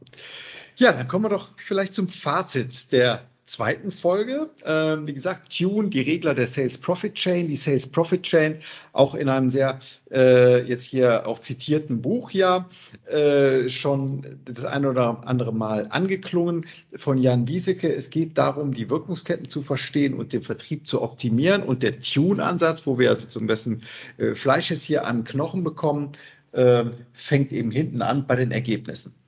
[0.81, 4.49] Ja, dann kommen wir doch vielleicht zum Fazit der zweiten Folge.
[4.64, 8.61] Ähm, wie gesagt, Tune, die Regler der Sales Profit Chain, die Sales Profit Chain,
[8.95, 9.79] auch in einem sehr
[10.11, 12.66] äh, jetzt hier auch zitierten Buch ja
[13.09, 16.64] äh, schon das eine oder andere Mal angeklungen
[16.97, 17.95] von Jan Wieseke.
[17.95, 21.62] Es geht darum, die Wirkungsketten zu verstehen und den Vertrieb zu optimieren.
[21.62, 23.83] Und der Tune-Ansatz, wo wir also zum besten
[24.16, 26.12] äh, Fleisch jetzt hier an Knochen bekommen,
[26.53, 29.19] äh, fängt eben hinten an bei den Ergebnissen.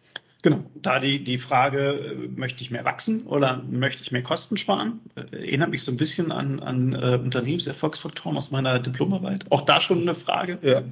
[0.43, 4.57] Genau, da die, die Frage, äh, möchte ich mehr wachsen oder möchte ich mehr Kosten
[4.57, 9.45] sparen, äh, erinnert mich so ein bisschen an, an äh, Unternehmenserfolgsfaktoren aus meiner Diplomarbeit.
[9.51, 10.59] Auch da schon eine Frage.
[10.63, 10.83] Ja.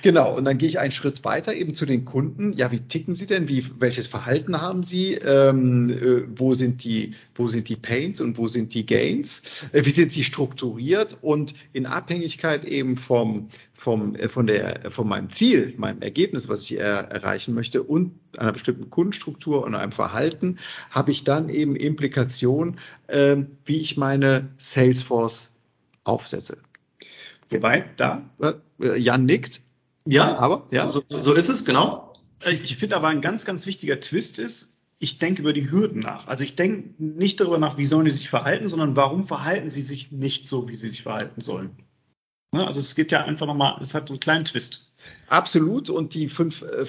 [0.00, 2.54] Genau, und dann gehe ich einen Schritt weiter eben zu den Kunden.
[2.54, 3.46] Ja, wie ticken sie denn?
[3.46, 5.12] Wie, welches Verhalten haben sie?
[5.14, 9.42] Ähm, äh, wo, sind die, wo sind die Pains und wo sind die Gains?
[9.72, 11.18] Äh, wie sind sie strukturiert?
[11.20, 16.62] Und in Abhängigkeit eben vom, vom, äh, von, der, von meinem Ziel, meinem Ergebnis, was
[16.62, 20.58] ich er, erreichen möchte und einer bestimmten Kundenstruktur und einem Verhalten,
[20.90, 25.52] habe ich dann eben Implikationen, äh, wie ich meine Salesforce
[26.04, 26.58] aufsetze.
[27.50, 28.22] Wobei, da,
[28.80, 29.62] äh, Jan nickt.
[30.04, 32.14] Ja, aber ja, so, so ist es, genau.
[32.44, 36.00] Äh, ich finde aber ein ganz, ganz wichtiger Twist ist, ich denke über die Hürden
[36.00, 36.26] nach.
[36.26, 39.82] Also ich denke nicht darüber nach, wie sollen die sich verhalten, sondern warum verhalten sie
[39.82, 41.70] sich nicht so, wie sie sich verhalten sollen.
[42.56, 42.66] Ne?
[42.66, 44.86] Also es geht ja einfach nochmal, es hat einen kleinen Twist.
[45.28, 45.90] Absolut.
[45.90, 46.86] Und die fünf äh,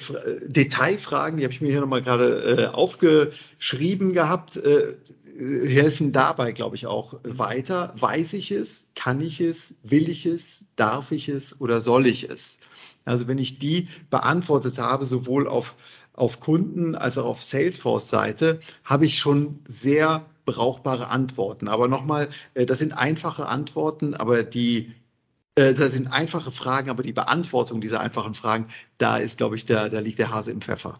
[0.47, 4.95] Detailfragen, die habe ich mir hier nochmal gerade äh, aufgeschrieben gehabt, äh,
[5.38, 7.93] helfen dabei, glaube ich, auch weiter.
[7.97, 8.88] Weiß ich es?
[8.95, 9.75] Kann ich es?
[9.84, 10.65] Will ich es?
[10.75, 11.62] Darf ich es?
[11.62, 12.60] Oder soll ich es?
[13.06, 15.75] Also wenn ich die beantwortet habe, sowohl auf,
[16.13, 21.67] auf Kunden als auch auf Salesforce-Seite, habe ich schon sehr brauchbare Antworten.
[21.67, 24.93] Aber nochmal, äh, das sind einfache Antworten, aber die
[25.58, 28.67] äh, das sind einfache Fragen, aber die Beantwortung dieser einfachen Fragen,
[28.98, 31.00] da ist, glaube ich, der, da liegt der Hase im Pfeffer.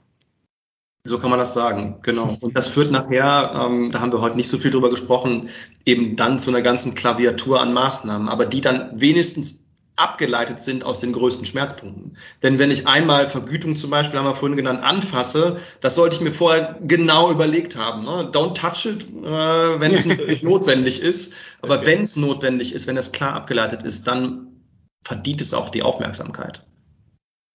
[1.04, 2.38] So kann man das sagen, genau.
[2.42, 5.50] Und das führt nachher, ähm, da haben wir heute nicht so viel drüber gesprochen,
[5.86, 9.67] eben dann zu einer ganzen Klaviatur an Maßnahmen, aber die dann wenigstens
[9.98, 12.18] abgeleitet sind aus den größten Schmerzpunkten.
[12.44, 16.22] Denn wenn ich einmal Vergütung zum Beispiel, haben wir vorhin genannt, anfasse, das sollte ich
[16.22, 18.06] mir vorher genau überlegt haben.
[18.06, 18.32] Ne?
[18.32, 20.06] Don't touch it, äh, wenn es
[20.42, 21.34] notwendig ist.
[21.62, 24.64] Aber wenn es notwendig ist, wenn es klar abgeleitet ist, dann
[25.04, 26.66] verdient es auch die Aufmerksamkeit.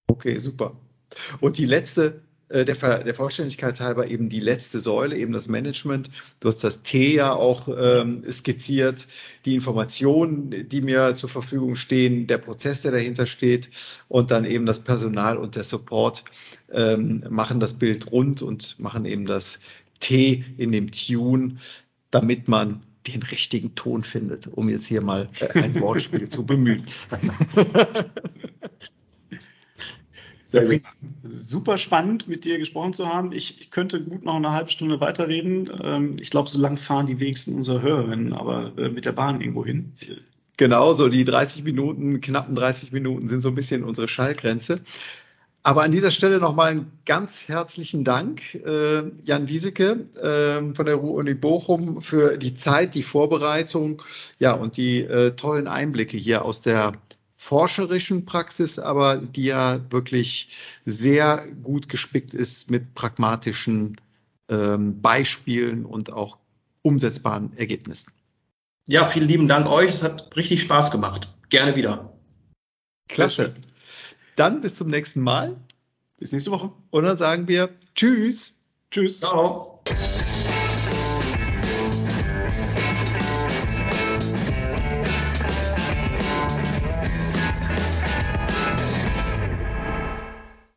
[0.09, 0.77] Okay, super.
[1.41, 2.23] Und die letzte
[2.53, 6.11] der, der Vollständigkeit halber eben die letzte Säule, eben das Management.
[6.41, 9.09] Du hast das T ja auch ähm, skizziert,
[9.45, 13.71] die Informationen, die mir zur Verfügung stehen, der Prozess, der dahinter steht
[14.09, 16.25] und dann eben das Personal und der Support
[16.71, 19.61] ähm, machen das Bild rund und machen eben das
[20.01, 21.57] T in dem Tune,
[22.11, 26.87] damit man den richtigen Ton findet, um jetzt hier mal äh, ein Wortspiel zu bemühen.
[30.53, 30.81] Sehr
[31.25, 33.33] Super spannend, mit dir gesprochen zu haben.
[33.33, 35.71] Ich, ich könnte gut noch eine halbe Stunde weiterreden.
[35.83, 39.41] Ähm, ich glaube, so lang fahren die wenigsten unserer Hörerinnen, aber äh, mit der Bahn
[39.41, 39.93] irgendwo hin.
[40.59, 44.81] Genau, so die 30 Minuten, knappen 30 Minuten sind so ein bisschen unsere Schallgrenze.
[45.65, 50.97] Aber an dieser Stelle nochmal einen ganz herzlichen Dank, äh, Jan Wieseke äh, von der
[50.97, 54.03] Ruhr-Uni Bochum, für die Zeit, die Vorbereitung
[54.41, 56.93] ja, und die äh, tollen Einblicke hier aus der
[57.53, 60.49] forscherischen Praxis, aber die ja wirklich
[60.87, 64.01] sehr gut gespickt ist mit pragmatischen
[64.49, 66.39] ähm, Beispielen und auch
[66.81, 68.11] umsetzbaren Ergebnissen.
[68.87, 69.91] Ja, vielen lieben Dank euch.
[69.91, 71.29] Es hat richtig Spaß gemacht.
[71.51, 72.15] Gerne wieder.
[73.11, 73.55] Klasse.
[74.35, 75.55] Dann bis zum nächsten Mal.
[76.17, 76.73] Bis nächste Woche.
[76.89, 78.55] Und dann sagen wir Tschüss.
[78.91, 79.19] Tschüss.
[79.19, 79.83] Ciao.